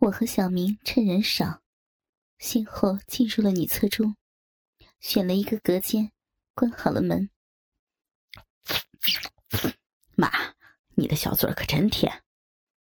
[0.00, 1.60] 我和小明趁人少，
[2.38, 4.16] 先后进入了女厕中，
[4.98, 6.10] 选了一个隔间，
[6.54, 7.28] 关好了门。
[10.16, 10.54] 妈，
[10.94, 12.24] 你的小嘴可真甜。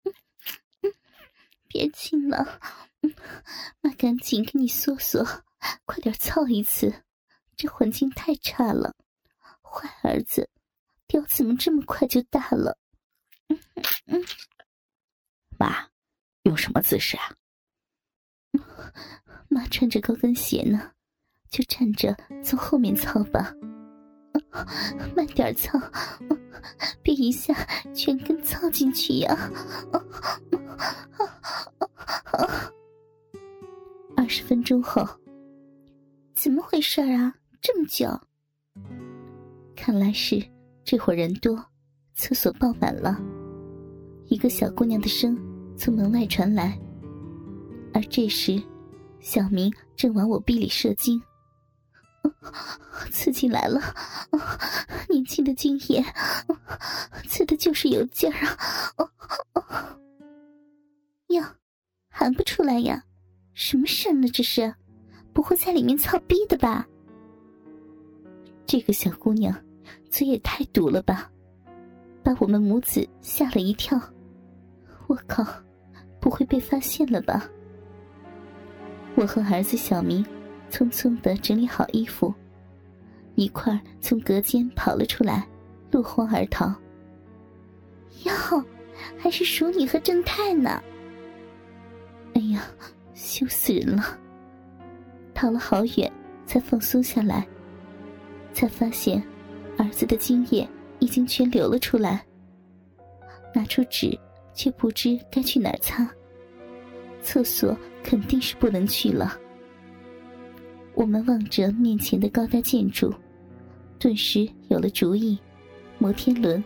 [1.69, 2.61] 别亲了，
[3.81, 5.25] 妈赶紧给你缩缩，
[5.85, 7.05] 快点操一次，
[7.57, 8.97] 这环境太差了。
[9.63, 10.51] 坏儿子，
[11.07, 12.77] 屌怎么这么快就大了？
[15.57, 15.89] 妈，
[16.47, 17.35] 用什么姿势啊？
[19.51, 20.93] 妈穿着高跟鞋呢，
[21.51, 23.53] 就站着从后面操吧。
[25.17, 25.77] 慢点操，
[27.03, 27.53] 别一下
[27.93, 29.37] 全跟操进去呀！
[34.17, 35.05] 二十分钟后，
[36.35, 37.35] 怎么回事啊？
[37.61, 38.09] 这么久？
[39.75, 40.41] 看来是
[40.85, 41.65] 这会儿人多，
[42.15, 43.21] 厕所爆满了。
[44.27, 45.37] 一个小姑娘的声
[45.77, 46.79] 从门外传来，
[47.93, 48.61] 而这时，
[49.21, 51.21] 小明正往我臂里射精。
[53.11, 53.81] 刺激来了，
[55.09, 56.05] 年轻的精液，
[57.29, 58.47] 刺的就是有劲儿
[59.55, 59.99] 啊！
[61.29, 61.43] 哟，
[62.09, 63.05] 喊不出来呀？
[63.53, 64.29] 什么声呢？
[64.29, 64.75] 这是，
[65.33, 66.87] 不会在里面操逼的吧？
[68.67, 69.57] 这个小姑娘
[70.11, 71.31] 嘴也太毒了吧，
[72.23, 74.01] 把我们母子吓了一跳。
[75.17, 75.43] 我靠，
[76.21, 77.49] 不会被发现了吧？
[79.15, 80.23] 我和儿子小明
[80.71, 82.35] 匆匆的整理好衣服。
[83.35, 85.49] 一块从隔间跑了出来，
[85.91, 86.67] 落荒而逃。
[88.25, 88.33] 哟，
[89.17, 90.83] 还是熟女和正太呢！
[92.35, 92.63] 哎呀，
[93.15, 94.19] 羞死人了！
[95.33, 96.13] 逃了好远，
[96.45, 97.47] 才放松下来，
[98.53, 99.23] 才发现
[99.79, 102.23] 儿子的精液已经全流了出来。
[103.55, 104.19] 拿出纸，
[104.57, 106.09] 却不知该去哪儿擦。
[107.23, 109.39] 厕所肯定是不能去了。
[110.95, 113.15] 我们望着面前的高大建筑。
[113.99, 115.39] 顿时有了主意，
[115.99, 116.63] 摩天轮。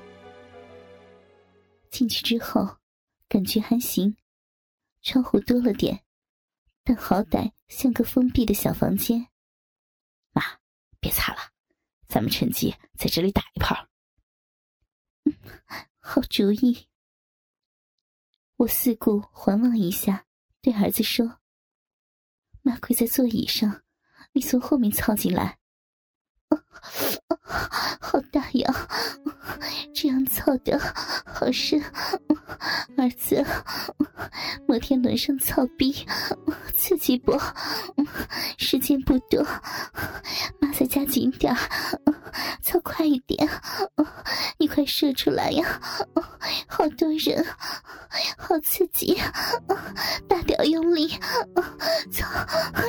[1.89, 2.77] 进去之后，
[3.29, 4.17] 感觉还行，
[5.03, 6.03] 窗户多了点，
[6.83, 9.27] 但好歹像个封闭的小房间。
[10.33, 10.43] 妈，
[11.01, 11.39] 别擦了，
[12.09, 13.77] 咱们趁机在这里打一炮。
[16.01, 16.90] 好主意。
[18.61, 20.27] 我四顾环望一下，
[20.61, 21.39] 对儿子说
[22.61, 23.81] ：“妈跪在座椅上，
[24.35, 25.57] 你从后面操进来。”
[27.99, 28.89] 好大呀！
[29.95, 30.79] 这样操的
[31.25, 31.83] 好深，
[32.99, 33.43] 儿子，
[34.69, 36.07] 摩天轮上操逼，
[36.75, 37.33] 刺激不？
[38.59, 39.43] 时间不多，
[40.61, 41.57] 妈再加紧点
[42.61, 43.49] 操快一点，
[44.59, 45.81] 你快射出来呀！
[46.69, 47.43] 好多人，
[48.51, 49.33] 好刺激，啊
[50.27, 51.07] 大屌用力，
[52.11, 52.27] 操，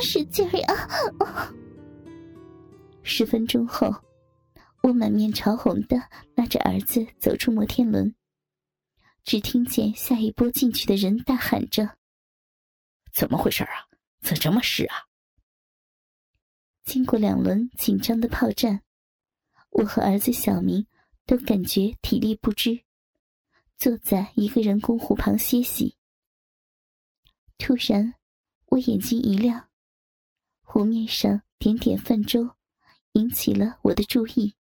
[0.01, 0.89] 使劲呀！
[3.03, 3.93] 十分钟后，
[4.81, 5.97] 我满面潮红的
[6.33, 8.15] 拉着儿子走出摩天轮，
[9.23, 11.95] 只听见下一波进去的人大喊着
[13.13, 13.85] ：“怎么回事啊？
[14.21, 14.95] 怎这么湿啊？”
[16.85, 18.81] 经过两轮紧张的炮战，
[19.69, 20.87] 我和儿子小明
[21.27, 22.81] 都感觉体力不支，
[23.81, 25.97] 坐在一个人工湖旁歇息。
[27.57, 28.13] 突然，
[28.67, 29.71] 我眼睛一亮，
[30.61, 32.55] 湖面上点点泛舟。
[33.13, 34.55] 引起了我的注意。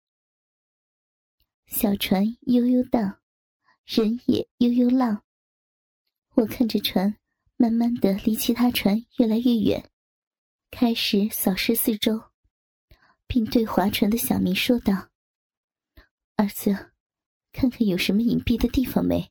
[1.66, 3.20] 小船悠悠荡，
[3.84, 5.22] 人也悠悠浪。
[6.34, 7.18] 我看着船
[7.56, 9.90] 慢慢的离其他船越来越远，
[10.70, 12.30] 开始扫视四周，
[13.26, 15.10] 并对划船的小明说道
[16.36, 16.92] ：“儿子，
[17.52, 19.30] 看看有什么隐蔽的地方没？”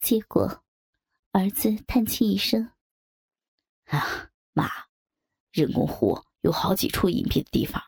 [0.00, 0.64] 结果，
[1.32, 2.70] 儿子叹气一声
[3.86, 4.70] ：“啊，妈，
[5.52, 7.82] 人工湖。”有好几处隐蔽的地方，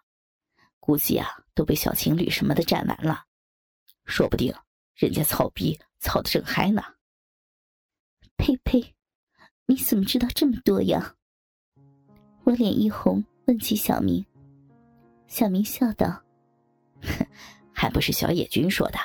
[0.81, 3.25] 估计啊都被小情侣什么的占完了，
[4.05, 4.53] 说不定
[4.97, 6.83] 人家操逼操的正嗨呢。
[8.37, 8.97] 呸呸，
[9.67, 11.15] 你怎么知道这么多呀？
[12.43, 14.27] 我脸一红，问起小明。
[15.29, 16.25] 小明笑道
[17.01, 17.27] ：“哼，
[17.81, 18.99] 还不是小野君说的。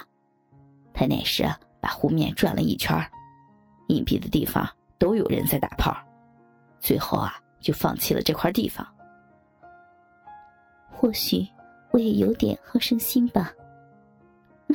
[0.96, 1.48] 他那时
[1.80, 2.98] 把湖面转了一圈，
[3.90, 4.68] 隐蔽的地方
[4.98, 5.96] 都有人在打炮，
[6.80, 8.84] 最后啊就放弃了这块地方。”
[10.90, 11.48] 或许
[11.92, 13.54] 我也有点好胜心吧，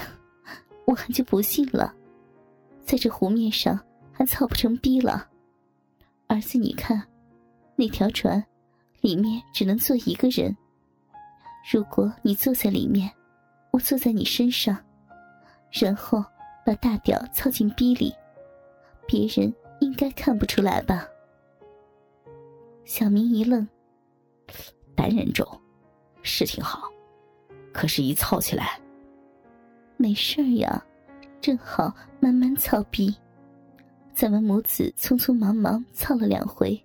[0.86, 1.92] 我还就不信了，
[2.84, 3.80] 在这湖面上
[4.12, 5.26] 还操不成逼了。
[6.28, 7.02] 儿子，你看，
[7.74, 8.44] 那条船
[9.00, 10.56] 里面只能坐一个人。
[11.72, 13.10] 如果你坐在里面，
[13.78, 14.76] 我坐在你身上，
[15.70, 16.24] 然后
[16.66, 18.12] 把大屌操进逼里，
[19.06, 21.06] 别人应该看不出来吧？
[22.84, 23.64] 小明一愣，
[24.96, 25.46] 单人中
[26.22, 26.90] 是挺好，
[27.72, 28.80] 可是，一操起来，
[29.96, 30.84] 没事呀，
[31.40, 33.14] 正好慢慢操逼。
[34.12, 36.76] 咱们母子匆匆忙忙操了两回，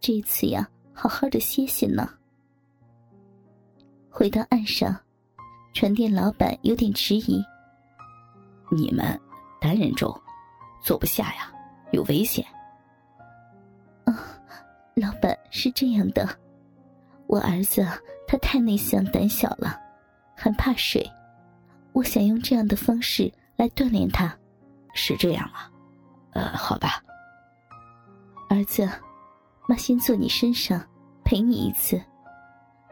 [0.00, 2.06] 这次呀，好好的歇歇呢。
[4.10, 4.94] 回到岸上，
[5.74, 7.44] 船店老板有点迟疑
[8.70, 9.20] ：“你们
[9.60, 10.16] 单人舟
[10.80, 11.52] 坐不下呀，
[11.90, 12.46] 有危险。”
[14.06, 14.14] 啊，
[14.94, 16.26] 老板是这样的，
[17.26, 17.84] 我儿子
[18.24, 19.76] 他太内向胆小了，
[20.36, 21.04] 很怕水，
[21.92, 24.32] 我想用这样的方式来锻炼他。
[24.94, 25.68] 是这样啊，
[26.34, 27.02] 呃，好吧。
[28.48, 28.88] 儿子，
[29.68, 30.80] 妈先坐你身上，
[31.24, 32.00] 陪你一次，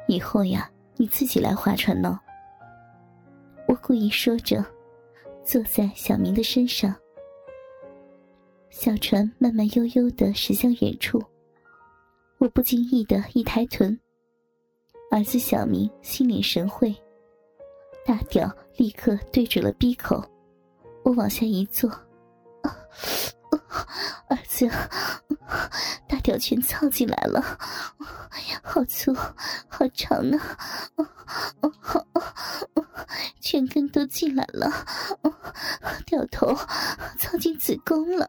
[0.08, 0.69] 以后呀。
[0.96, 2.20] 你自己来划船呢。
[3.82, 4.64] 故意说着，
[5.44, 6.94] 坐在小明的身上。
[8.70, 11.20] 小船慢慢悠悠的驶向远处。
[12.38, 13.99] 我不经意的一抬臀，
[15.11, 16.94] 儿子小明心领神会，
[18.06, 20.25] 大屌立刻对准了鼻口。
[21.02, 22.78] 我往下一坐，啊
[24.28, 24.69] 儿子，
[26.08, 27.58] 大屌全操进来了。
[28.62, 29.12] 好粗，
[29.69, 30.56] 好长啊！
[33.52, 34.66] 全根都进来了，
[36.06, 36.54] 掉头
[37.19, 38.26] 操进子宫了。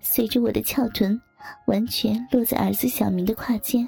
[0.00, 1.20] 随着我的翘臀
[1.66, 3.86] 完全落在儿子小明的胯间，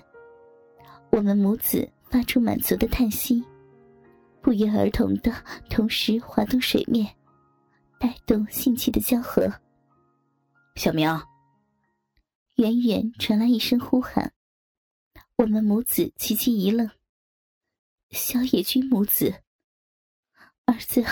[1.11, 3.43] 我们母子发出满足的叹息，
[4.43, 5.33] 不约而同的
[5.71, 7.09] 同时滑动水面，
[7.99, 9.51] 带动性器的交合。
[10.75, 11.09] 小明。
[12.57, 14.31] 远远传来一声呼喊，
[15.37, 16.87] 我们母子齐齐一愣。
[18.11, 19.33] 小野君母子，
[20.65, 21.05] 儿子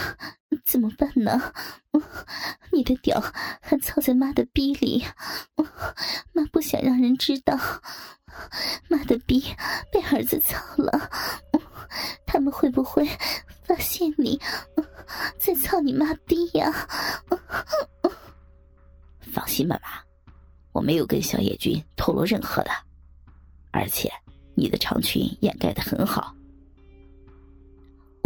[0.65, 1.53] 怎么办呢？
[2.73, 3.21] 你的屌
[3.61, 5.05] 还操在妈的逼里，
[6.33, 7.57] 妈不想让人知道，
[8.89, 9.45] 妈的逼
[9.93, 11.09] 被儿子操了，
[12.27, 13.07] 他们会不会
[13.63, 14.41] 发现你
[15.39, 16.73] 在操你妈逼呀？
[19.33, 19.89] 放心吧，妈。
[20.73, 22.71] 我没有跟小野君透露任何的，
[23.71, 24.11] 而且
[24.55, 26.35] 你的长裙掩盖的很好。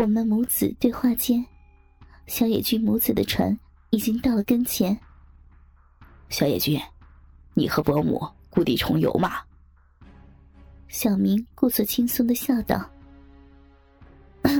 [0.03, 1.47] 我们母子对话间，
[2.27, 3.57] 小野君母子的船
[3.91, 4.99] 已经到了跟前。
[6.29, 6.77] 小野君，
[7.55, 8.21] 你和伯母
[8.51, 9.43] 故地重游嘛？
[10.89, 12.85] 小明故作轻松的笑道。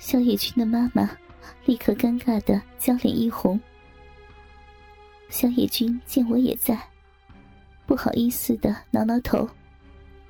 [0.00, 1.08] 小野君的妈妈
[1.66, 3.60] 立刻尴尬的娇脸一红。
[5.28, 6.76] 小野君见我也在，
[7.86, 9.48] 不好意思的挠挠头。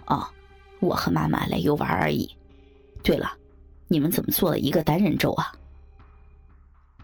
[0.04, 0.28] 哦，
[0.80, 2.30] 我和妈妈来游玩而已。
[3.02, 3.32] 对了，
[3.88, 5.52] 你们怎么做了一个单人舟啊？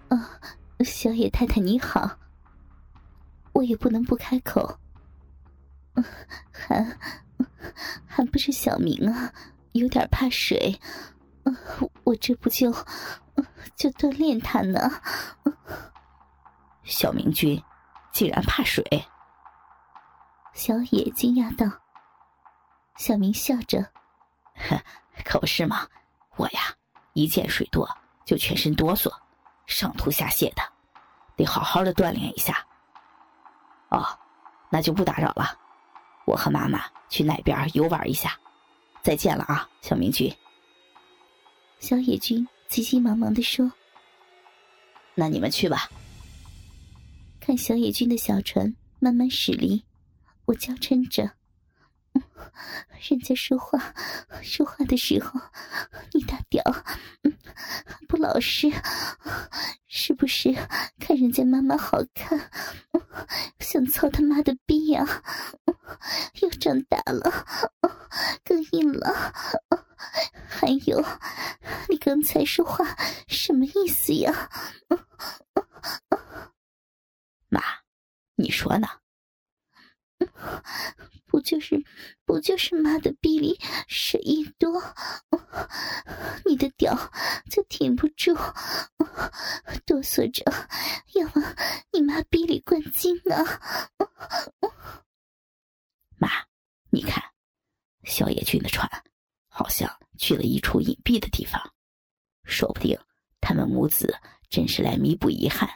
[0.09, 0.31] 啊，
[0.85, 2.19] 小野太太你好。
[3.53, 4.79] 我也不能不开口。
[6.53, 6.99] 还
[8.07, 9.33] 还不是小明啊，
[9.73, 10.79] 有点怕水。
[12.05, 12.73] 我这不就
[13.75, 15.01] 就锻炼他呢。
[16.85, 17.63] 小明君。
[18.13, 18.83] 竟然怕水，
[20.55, 21.71] 小野惊讶道。
[22.97, 23.91] 小明笑着
[25.25, 25.87] ：“可不是嘛，
[26.37, 26.75] 我呀，
[27.15, 27.89] 一见水多
[28.25, 29.11] 就全身哆嗦，
[29.67, 30.63] 上吐下泻的，
[31.37, 32.65] 得好好的锻炼一下。”
[33.91, 34.07] 哦，
[34.71, 35.57] 那就不打扰了，
[36.27, 38.39] 我和妈妈去那边游玩一下，
[39.03, 40.33] 再见了啊，小明君。
[41.79, 43.71] 小野君急急忙忙的说
[45.15, 45.89] ：“那你们去吧。”
[47.41, 49.85] 看小野君的小船慢慢驶离，
[50.47, 51.31] 我娇嗔着
[53.09, 53.95] ：“人家说话
[54.43, 55.41] 说话的时候，
[56.13, 56.63] 你大屌，
[58.09, 58.71] 不老实，
[59.87, 60.53] 是不是？
[60.99, 62.51] 看人家妈妈好看，
[63.61, 65.23] 想操他妈的逼呀？
[66.43, 67.47] 又长大了，
[68.45, 69.33] 更硬了。
[70.49, 71.05] 还有，
[71.89, 72.85] 你刚才说话
[73.29, 74.51] 什么意思呀？”
[77.49, 77.61] 妈，
[78.37, 78.89] 你说呢？
[81.37, 81.85] 不就是
[82.25, 84.83] 不就是妈的逼里水一多，
[86.47, 86.97] 你的屌
[87.51, 88.35] 就挺不住，
[89.85, 90.43] 哆嗦着
[91.13, 91.57] 要往
[91.93, 93.37] 你妈逼里灌精啊！
[96.17, 96.31] 妈，
[96.89, 97.23] 你看，
[98.05, 98.91] 小野君的船
[99.47, 101.61] 好像去了一处隐蔽的地方，
[102.45, 102.99] 说不定
[103.43, 104.17] 他们母子
[104.49, 105.69] 真是来弥补遗憾，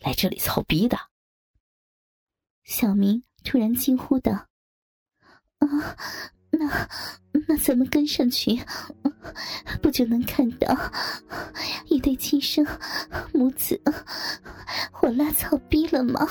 [0.00, 0.98] 来这里操逼的。
[2.64, 4.48] 小明突然惊呼道
[5.66, 5.96] ：“啊，
[6.50, 6.88] 那
[7.48, 8.58] 那咱们跟上去，
[9.82, 10.76] 不就能看到
[11.86, 12.66] 一对亲生
[13.32, 13.80] 母子
[14.90, 16.26] 火辣操逼了吗？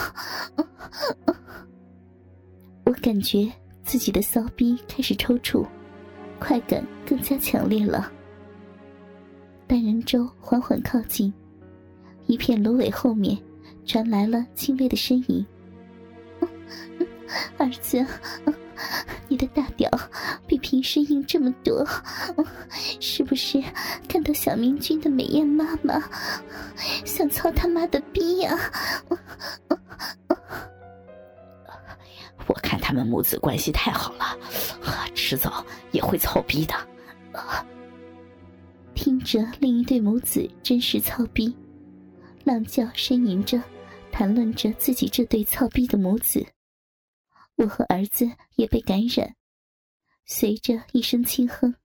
[2.86, 3.52] 我感觉
[3.84, 5.68] 自己的骚逼开始抽搐，
[6.40, 8.12] 快感更加强烈了。
[9.68, 11.34] 单人舟缓缓靠近，
[12.28, 13.38] 一片芦苇后面
[13.86, 15.46] 传来了轻微的呻吟。
[17.58, 18.06] 儿子。
[19.28, 19.90] 你的大屌
[20.48, 21.86] 比平时硬这么多，
[23.00, 23.64] 是不是
[24.08, 26.02] 看到小明君的美艳妈妈，
[27.06, 28.58] 想操他妈的逼呀？
[32.48, 34.38] 我看他们母子关系太好了，
[35.16, 36.76] 迟早也会操逼的。
[38.94, 41.54] 听着另一对母子真实操逼，
[42.44, 43.62] 浪叫呻吟着，
[44.12, 46.46] 谈论着自己这对操逼的母子。
[47.56, 49.36] 我和儿子也被感染，
[50.26, 51.76] 随着一声轻哼，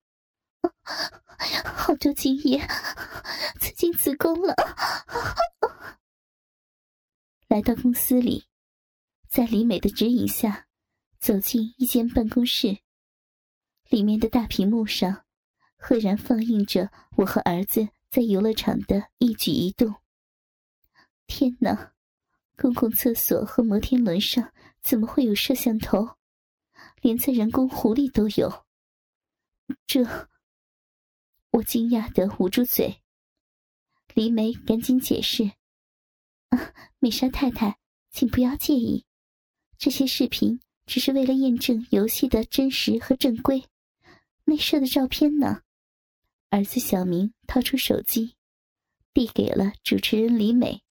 [1.65, 2.59] 好多精液
[3.61, 4.55] 刺进子宫了。
[7.47, 8.47] 来到公司里，
[9.29, 10.67] 在李美的指引下，
[11.19, 12.79] 走进一间办公室。
[13.89, 15.25] 里面的大屏幕上，
[15.77, 19.95] 赫然放映着我和儿子在游乐场的一举一动。
[21.27, 21.93] 天哪！
[22.57, 26.17] 公共厕所和摩天轮上怎么会有摄像头？
[27.03, 28.67] 连在人工湖里都有。
[29.87, 30.29] 这……
[31.53, 33.03] 我惊讶的捂住嘴。
[34.15, 35.53] 黎梅赶紧解释
[36.51, 37.79] ：“啊，美莎太太，
[38.11, 39.05] 请不要介意，
[39.79, 43.65] 这些视频只是为了验证游戏的真实和正规。
[44.45, 45.63] 内设的照片呢？”
[46.51, 48.35] 儿子小明掏出手机，
[49.13, 50.83] 递给了主持人李美。